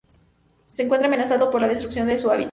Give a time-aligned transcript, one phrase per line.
[0.65, 2.39] Se encuentra amenazado por la destrucción de hábitat.